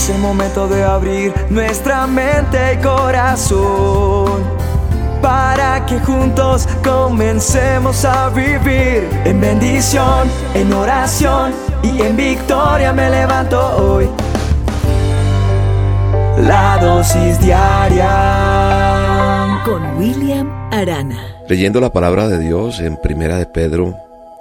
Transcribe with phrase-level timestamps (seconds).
[0.00, 4.42] Es el momento de abrir nuestra mente y corazón
[5.20, 11.52] para que juntos comencemos a vivir en bendición, en oración
[11.82, 14.08] y en victoria me levanto hoy.
[16.46, 18.08] La dosis diaria
[19.66, 21.42] con William Arana.
[21.46, 23.94] Leyendo la palabra de Dios en Primera de Pedro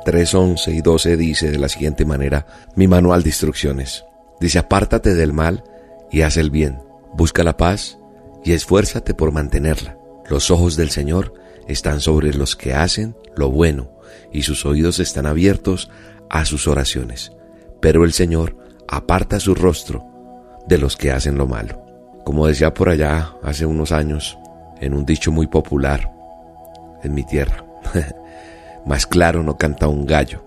[0.05, 2.46] 3, 11 y 12 dice de la siguiente manera
[2.76, 4.05] mi manual de instrucciones.
[4.40, 5.64] Dice, apártate del mal
[6.12, 6.79] y haz el bien.
[7.14, 8.00] Busca la paz
[8.43, 9.98] y esfuérzate por mantenerla.
[10.29, 11.34] Los ojos del Señor
[11.68, 13.92] están sobre los que hacen lo bueno
[14.32, 15.89] y sus oídos están abiertos
[16.29, 17.32] a sus oraciones.
[17.82, 18.57] Pero el Señor
[18.88, 20.06] aparta su rostro
[20.68, 21.84] de los que hacen lo malo.
[22.24, 24.37] Como decía por allá hace unos años,
[24.79, 26.12] en un dicho muy popular
[27.04, 27.65] en mi tierra,
[28.86, 30.46] más claro no canta un gallo.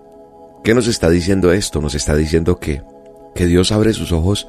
[0.63, 1.81] ¿Qué nos está diciendo esto?
[1.81, 2.81] Nos está diciendo que
[3.35, 4.47] que Dios abre sus ojos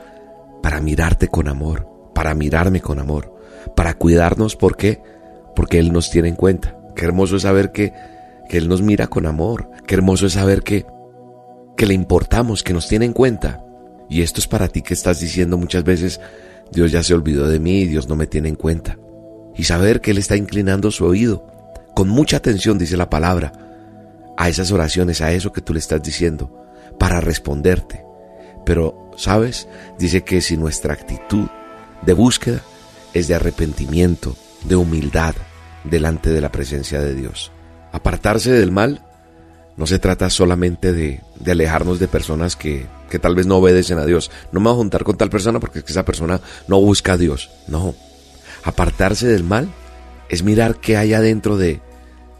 [0.62, 3.34] para mirarte con amor, para mirarme con amor,
[3.76, 4.56] para cuidarnos.
[4.56, 5.02] ¿Por qué?
[5.54, 6.78] Porque Él nos tiene en cuenta.
[6.94, 7.92] Qué hermoso es saber que,
[8.48, 9.70] que Él nos mira con amor.
[9.86, 10.86] Qué hermoso es saber que,
[11.76, 13.64] que le importamos, que nos tiene en cuenta.
[14.08, 16.20] Y esto es para ti que estás diciendo muchas veces,
[16.72, 18.98] Dios ya se olvidó de mí, Dios no me tiene en cuenta.
[19.56, 21.46] Y saber que Él está inclinando su oído,
[21.94, 23.52] con mucha atención, dice la palabra,
[24.36, 26.66] a esas oraciones, a eso que tú le estás diciendo,
[26.98, 28.04] para responderte.
[28.64, 29.68] Pero, ¿sabes?
[29.98, 31.46] Dice que si nuestra actitud
[32.02, 32.62] de búsqueda
[33.12, 35.34] es de arrepentimiento, de humildad
[35.84, 37.52] delante de la presencia de Dios.
[37.92, 39.04] Apartarse del mal
[39.76, 44.06] no se trata solamente de, alejarnos de personas que, que, tal vez no obedecen a
[44.06, 44.30] Dios.
[44.52, 47.14] No me voy a juntar con tal persona porque es que esa persona no busca
[47.14, 47.50] a Dios.
[47.68, 47.94] No.
[48.64, 49.68] Apartarse del mal
[50.28, 51.80] es mirar qué hay adentro de,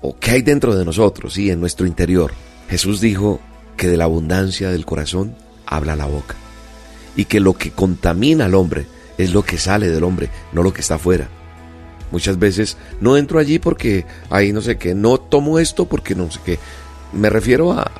[0.00, 2.33] o qué hay dentro de nosotros, y en nuestro interior.
[2.69, 3.41] Jesús dijo
[3.77, 6.34] que de la abundancia del corazón habla la boca.
[7.16, 8.86] Y que lo que contamina al hombre
[9.18, 11.28] es lo que sale del hombre, no lo que está afuera.
[12.10, 16.30] Muchas veces no entro allí porque ahí no sé qué, no tomo esto porque no
[16.30, 16.58] sé qué.
[17.12, 17.91] Me refiero a,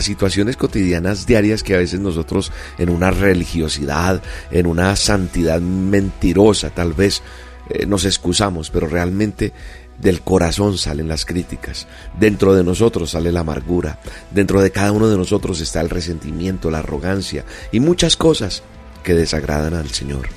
[0.00, 6.92] situaciones cotidianas diarias que a veces nosotros en una religiosidad, en una santidad mentirosa tal
[6.92, 7.22] vez
[7.70, 9.54] eh, nos excusamos, pero realmente
[9.98, 11.86] del corazón salen las críticas,
[12.18, 13.98] dentro de nosotros sale la amargura,
[14.30, 18.62] dentro de cada uno de nosotros está el resentimiento, la arrogancia y muchas cosas
[19.02, 20.28] que desagradan al Señor.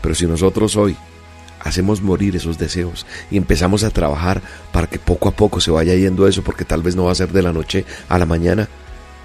[0.00, 0.96] Pero si nosotros hoy
[1.60, 5.94] hacemos morir esos deseos y empezamos a trabajar para que poco a poco se vaya
[5.94, 8.68] yendo eso, porque tal vez no va a ser de la noche a la mañana,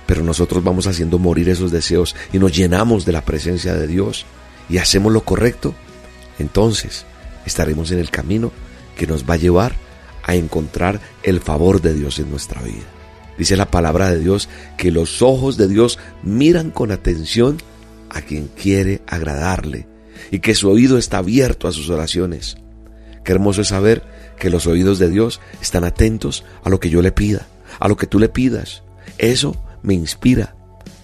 [0.06, 4.25] pero nosotros vamos haciendo morir esos deseos y nos llenamos de la presencia de Dios
[4.69, 5.74] y hacemos lo correcto,
[6.38, 7.06] entonces
[7.46, 8.52] estaremos en el camino
[8.97, 9.75] que nos va a llevar
[10.24, 12.85] a encontrar el favor de Dios en nuestra vida.
[13.38, 17.62] Dice la palabra de Dios que los ojos de Dios miran con atención
[18.09, 19.88] a quien quiere agradarle
[20.31, 22.57] y que su oído está abierto a sus oraciones.
[23.24, 24.03] Qué hermoso es saber
[24.38, 27.47] que los oídos de Dios están atentos a lo que yo le pida,
[27.80, 28.84] a lo que tú le pidas.
[29.18, 30.56] Eso me inspira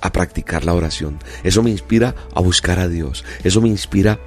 [0.02, 1.20] a practicar la oración.
[1.44, 3.24] Eso me inspira a buscar a Dios.
[3.44, 4.20] Eso me inspira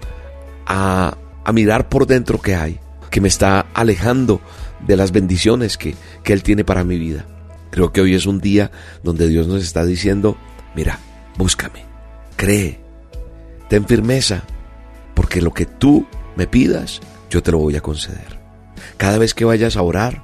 [0.64, 2.80] a, a mirar por dentro que hay
[3.16, 4.42] que me está alejando
[4.86, 7.24] de las bendiciones que, que Él tiene para mi vida.
[7.70, 8.70] Creo que hoy es un día
[9.02, 10.36] donde Dios nos está diciendo,
[10.74, 10.98] mira,
[11.38, 11.86] búscame,
[12.36, 12.78] cree,
[13.70, 14.42] ten firmeza,
[15.14, 16.06] porque lo que tú
[16.36, 17.00] me pidas,
[17.30, 18.38] yo te lo voy a conceder.
[18.98, 20.22] Cada vez que vayas a orar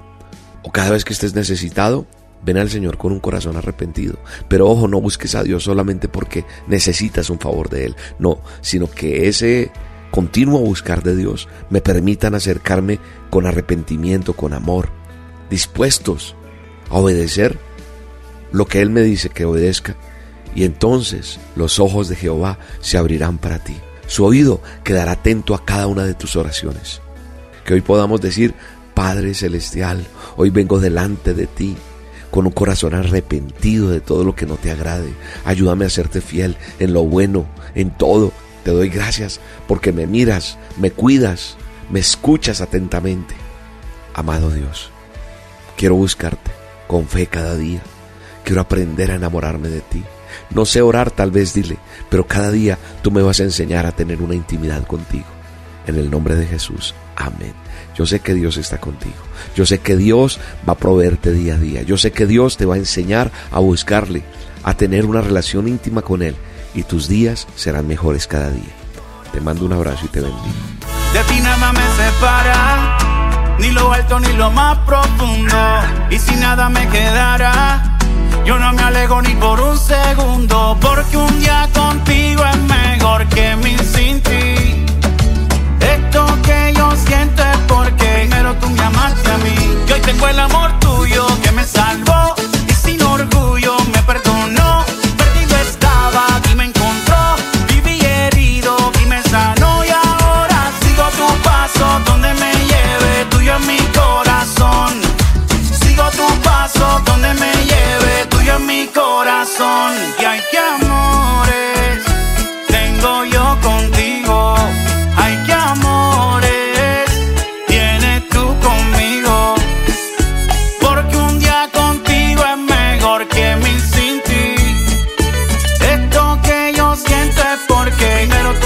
[0.63, 2.07] o cada vez que estés necesitado,
[2.45, 4.19] ven al Señor con un corazón arrepentido.
[4.49, 7.97] Pero ojo, no busques a Dios solamente porque necesitas un favor de Él.
[8.19, 9.71] No, sino que ese
[10.13, 13.01] continuo buscar de Dios me permitan acercarme
[13.31, 14.91] con arrepentimiento, con amor,
[15.51, 16.37] dispuestos
[16.91, 17.59] a obedecer
[18.53, 19.97] lo que Él me dice que obedezca.
[20.55, 23.75] Y entonces los ojos de Jehová se abrirán para ti.
[24.07, 27.01] Su oído quedará atento a cada una de tus oraciones.
[27.65, 28.55] Que hoy podamos decir,
[28.93, 30.07] Padre Celestial,
[30.37, 31.75] hoy vengo delante de ti
[32.31, 35.15] con un corazón arrepentido de todo lo que no te agrade.
[35.47, 38.33] Ayúdame a serte fiel en lo bueno, en todo,
[38.65, 41.57] te doy gracias porque me miras, me cuidas,
[41.91, 43.35] me escuchas atentamente.
[44.15, 44.91] Amado Dios,
[45.77, 46.51] quiero buscarte
[46.87, 47.81] con fe cada día.
[48.45, 50.03] Quiero aprender a enamorarme de ti.
[50.51, 51.77] No sé orar, tal vez dile,
[52.11, 55.27] pero cada día tú me vas a enseñar a tener una intimidad contigo.
[55.87, 56.95] En el nombre de Jesús.
[57.17, 57.55] Amén.
[57.97, 59.15] Yo sé que Dios está contigo.
[59.55, 60.39] Yo sé que Dios
[60.69, 61.83] va a proveerte día a día.
[61.83, 64.23] Yo sé que Dios te va a enseñar a buscarle,
[64.63, 66.37] a tener una relación íntima con Él
[66.75, 68.75] y tus días serán mejores cada día.
[69.33, 70.43] Te mando un abrazo y te bendigo.
[71.13, 72.99] De ti nada me separa,
[73.59, 75.57] ni lo alto ni lo más profundo.
[76.11, 77.99] Y si nada me quedara,
[78.45, 83.22] yo no me alejo ni por un segundo, porque un día contigo es mejor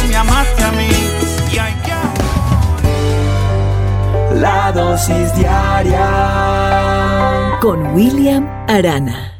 [0.08, 0.88] me a mí.
[1.52, 1.58] Y.
[4.40, 6.06] La dosis diaria.
[7.60, 9.35] Con William Arana.